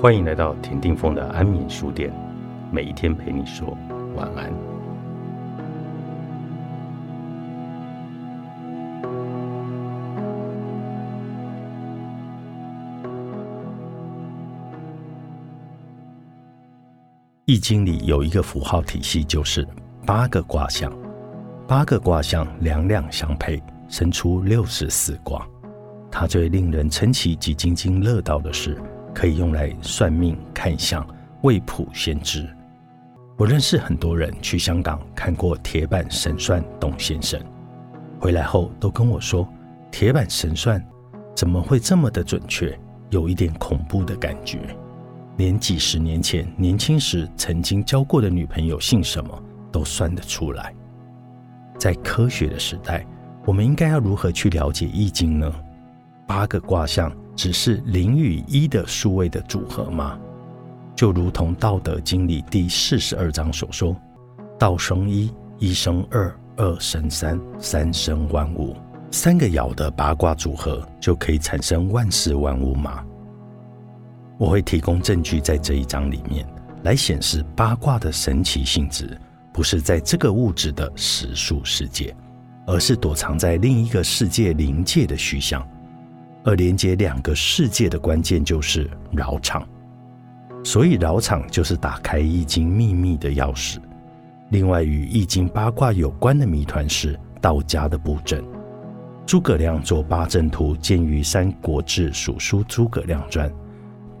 [0.00, 2.10] 欢迎来到田定峰的安眠书店，
[2.72, 3.76] 每一天陪你说
[4.16, 4.50] 晚安。
[17.44, 19.68] 易经里有一个符号体系，就是
[20.06, 20.90] 八个卦象，
[21.68, 25.46] 八个卦象两两相配，生出六十四卦。
[26.10, 28.80] 它最令人称奇及津津乐道的是。
[29.14, 31.06] 可以用来算命、看相、
[31.42, 32.48] 未卜先知。
[33.36, 37.40] 我认识很多人去香港看过铁板神算董先生，
[38.18, 39.48] 回来后都跟我说，
[39.90, 40.84] 铁板神算
[41.34, 42.78] 怎么会这么的准确，
[43.08, 44.58] 有一点恐怖的感觉，
[45.38, 50.74] 连几十年前年轻时曾经交过的女朋友姓什么都算得出来。
[51.78, 53.06] 在科学的时代，
[53.46, 55.50] 我们应该要如何去了解易经呢？
[56.26, 57.10] 八个卦象。
[57.36, 60.18] 只是零与一的数位的组合吗？
[60.94, 63.96] 就如同《道德经》里第四十二章所说
[64.58, 68.76] ：“道生一，一生二，二生三，三生万物。”
[69.10, 73.04] 三个爻的八卦组合就可以产生万事万物吗？
[74.38, 76.46] 我会提供证据在这一章里面
[76.84, 79.18] 来显示八卦的神奇性质，
[79.52, 82.14] 不是在这个物质的实数世界，
[82.66, 85.66] 而是躲藏在另一个世界灵界的虚像。
[86.44, 89.66] 而连接两个世界的关键就是绕场，
[90.64, 93.78] 所以绕场就是打开易经秘密的钥匙。
[94.50, 98.42] 另外，与易经八卦有关的谜团是道家的布阵。
[99.26, 103.48] 诸葛亮做八阵图，见于《三国志·蜀书·诸葛亮传》。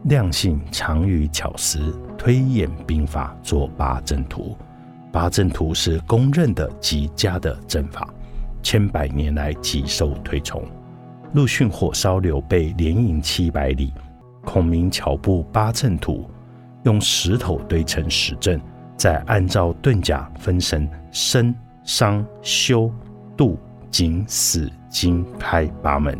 [0.04, 4.56] 亮性长于巧思，推演兵法，做八阵图。
[5.10, 8.08] 八阵图是公认的极佳的阵法，
[8.62, 10.62] 千百年来极受推崇。
[11.32, 13.92] 陆逊火烧刘备，连营七百里。
[14.44, 16.28] 孔明巧布八阵图，
[16.84, 18.60] 用石头堆成十阵，
[18.96, 21.54] 再按照遁甲分成生、
[21.84, 22.90] 伤、休、
[23.36, 23.56] 杜、
[23.90, 26.18] 景、死、金、开八门，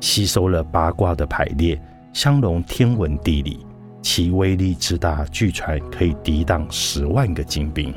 [0.00, 1.80] 吸收了八卦的排列，
[2.12, 3.66] 相融天文地理，
[4.00, 7.92] 其威力之大，据传可以抵挡十万个精兵。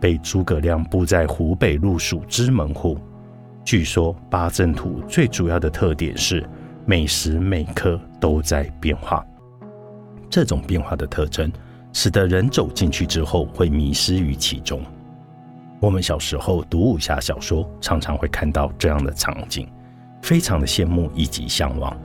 [0.00, 2.98] 被诸葛亮布在湖北路蜀之门户。
[3.64, 6.48] 据说八阵图最主要的特点是
[6.86, 9.24] 每时每刻都在变化，
[10.30, 11.52] 这种变化的特征
[11.92, 14.80] 使得人走进去之后会迷失于其中。
[15.80, 19.68] 我们小时候读武侠小说，常常会看到这样的场景，
[20.22, 21.96] 非常的羡慕以及向往。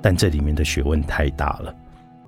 [0.00, 1.74] 但这里面的学问太大了。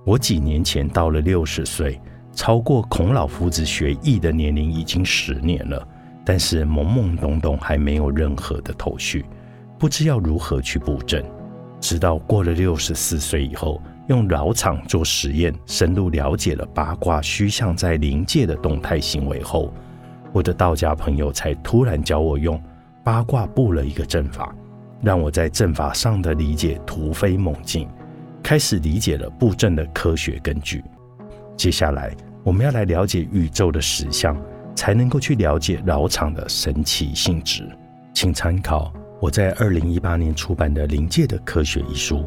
[0.05, 2.01] 我几年前到了六十岁，
[2.33, 5.89] 超过孔老夫子学艺的年龄已经十年了。
[6.29, 9.25] 但是懵懵懂懂，还没有任何的头绪，
[9.79, 11.25] 不知要如何去布阵。
[11.81, 19.73] 直到过了六十四岁以后，用老场做实验，深入了解了八卦虚象在灵界的动态行为后，
[20.33, 22.61] 我的道家朋友才突然教我用
[23.05, 24.53] 八卦布了一个阵法，
[25.01, 27.87] 让我在阵法上的理解突飞猛进，
[28.43, 30.83] 开始理解了布阵的科学根据。
[31.57, 32.13] 接下来，
[32.43, 34.37] 我们要来了解宇宙的实相。
[34.77, 37.67] 才能够去了解老场的神奇性质，
[38.15, 42.25] 请参考我在二零一八年出版的《临界的科学》一书，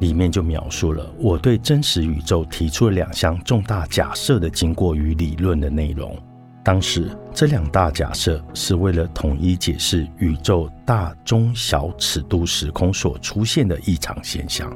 [0.00, 6.18] 里面就描述了我对真实宇宙提出了两项重大假设的经过与理论的内容。
[6.62, 14.70] 当时这两大假设是为了统一解释宇宙大、中、小尺度时空所出现的异常现象。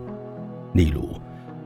[0.73, 1.11] 例如，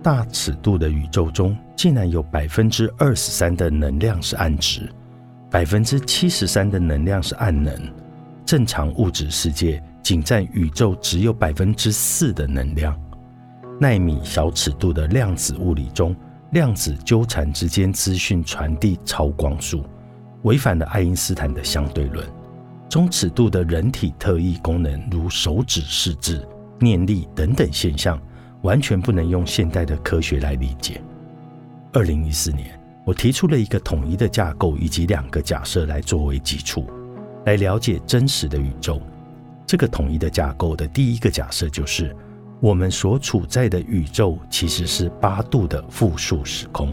[0.02, 4.88] 大尺度的宇宙中竟然有百分之二十三的能量是暗值。
[5.50, 7.74] 百分之七十三的能量是暗能，
[8.44, 12.94] 正常物质世界仅占宇宙只有百分之四的能量。
[13.80, 16.14] 纳米小尺度的量子物理中，
[16.50, 19.82] 量子纠缠之间资讯传递超光速，
[20.42, 22.26] 违反了爱因斯坦的相对论。
[22.90, 26.46] 中尺度的人体特异功能，如手指试字、
[26.78, 28.20] 念力等等现象，
[28.60, 31.00] 完全不能用现代的科学来理解。
[31.94, 32.77] 二零一四年。
[33.08, 36.84] 我提出了一个统一的架构以及两个假设来作为基础，
[37.46, 39.00] 来了解真实的宇宙。
[39.66, 42.14] 这个统一的架构的第一个假设就是，
[42.60, 46.92] 我们所处在的宇宙其实是八度的复数时空。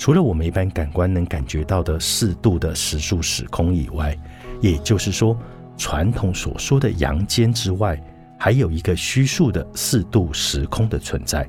[0.00, 4.18] 除了我们一般感官能感觉到的四度的实数时空以外，
[4.60, 5.38] 也就是说，
[5.76, 7.96] 传统所说的阳间之外，
[8.36, 11.48] 还有一个虚数的四度时空的存在。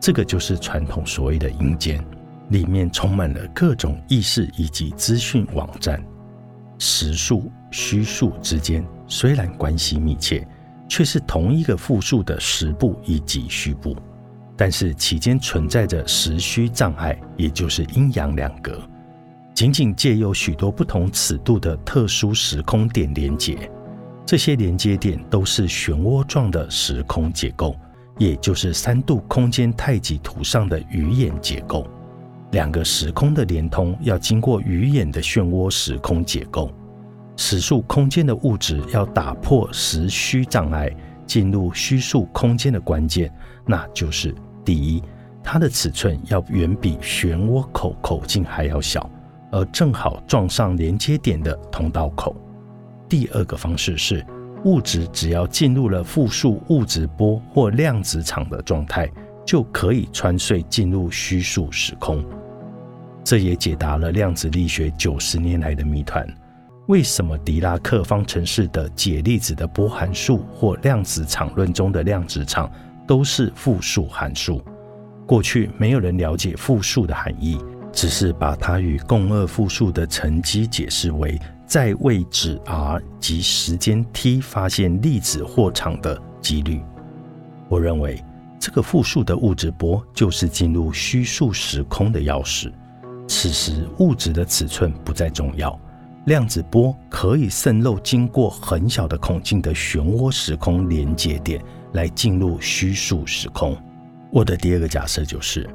[0.00, 2.04] 这个就是传统所谓的阴间。
[2.50, 6.02] 里面充满了各种意识以及资讯网站，
[6.78, 10.46] 实数、虚数之间虽然关系密切，
[10.88, 13.96] 却是同一个复数的实部以及虚部。
[14.56, 18.80] 但是其间存在着实虚障碍，也就是阴阳两隔，
[19.54, 23.70] 仅仅借由许多不同尺度的特殊时空点连接。
[24.26, 27.76] 这些连接点都是漩涡状的时空结构，
[28.18, 31.86] 也就是三度空间太极图上的鱼眼结构。
[32.52, 36.72] 两个时空的连通要经过鱼眼的漩涡时空结构。
[37.36, 40.90] 时数空间的物质要打破时虚障碍，
[41.24, 43.32] 进入虚数空间的关键，
[43.64, 44.34] 那就是。
[44.64, 45.02] 第一，
[45.42, 49.08] 它的尺寸要远比漩涡口口径还要小，
[49.52, 52.34] 而正好撞上连接点的通道口。
[53.08, 54.26] 第二个方式是，
[54.64, 59.08] 物质只要进入了复数物质波或量子场的状态，
[59.48, 62.22] 就可以穿隧进入虚数时空。
[63.24, 66.22] 这也解答了量子力学九十年来的谜团：
[66.88, 72.70] 为什么狄拉克方程式的解粒子的波函数或量子场论中的量子场？
[73.06, 74.62] 都是复数函数。
[75.26, 77.58] 过去没有人了解复数的含义，
[77.90, 86.82] 只是把它与共轭复数的乘积解释为在位置 r 及时间 t 发现粒子或场的几率。
[87.70, 88.22] 我认为
[88.58, 92.72] 这个复数的物质波就是进入虚数时空的钥匙。
[93.26, 95.78] 此时物质的尺寸不再重要，
[96.26, 101.62] 量子波可以渗漏经过很小的孔径的漩涡时空连接点。
[101.94, 103.74] 来进入虚数时空。
[104.30, 105.66] 我的第二个假设就是，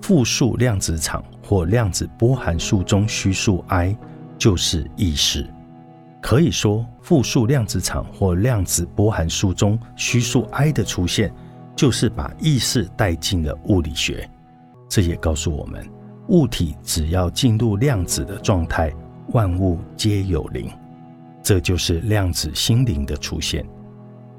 [0.00, 3.94] 复数量子场或量子波函数中虚数 i
[4.38, 5.46] 就是意识。
[6.22, 11.30] 可以说，复数量子场或量子波函数中虚数 i 的出现，
[11.78, 14.28] 就是把意识带进了物理学。
[14.88, 15.88] 这也告诉我们，
[16.26, 18.92] 物体只要进入量子的状态，
[19.28, 20.68] 万物皆有灵。
[21.40, 23.64] 这就是量子心灵的出现。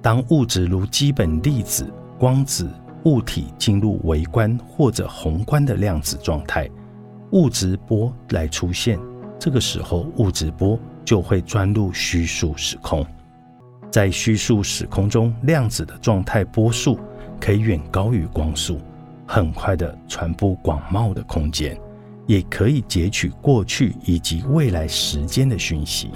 [0.02, 1.90] 当物质如基本粒子、
[2.20, 2.70] 光子、
[3.06, 6.70] 物体进入微观或者宏观的量子状态，
[7.32, 9.00] 物质波来出现，
[9.40, 13.06] 这个时候物质波就会钻入虚数时空。
[13.90, 17.00] 在虚数时空中，量子的状态波数
[17.40, 18.80] 可以远高于光速，
[19.26, 21.80] 很快的传播广袤的空间，
[22.28, 26.12] 也可以截取过去以及未来时间的讯息。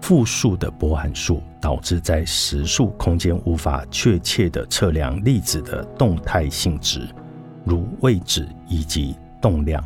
[0.00, 7.08] 复数的波函数导致在实数空间无法确切地测量粒子的动态性质，
[7.64, 9.84] 如位置以及动量，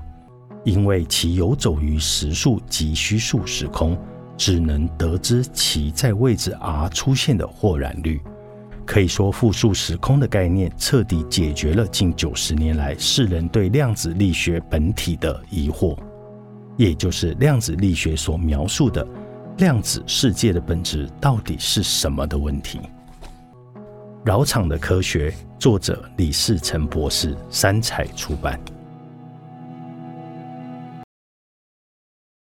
[0.64, 3.98] 因为其游走于实数及虚数时空，
[4.36, 8.20] 只能得知其在位置 r 出现的或然率。
[8.92, 15.96] 可以说，复数时空的概念彻底解决了近九十年来世人对量子力学本体的疑惑，
[16.76, 19.02] 也就是量子力学所描述的。
[19.56, 22.80] 量子世界的本质到底是什么的问题？
[24.26, 28.60] 扰场的科学，作者李世成博士，三彩出版。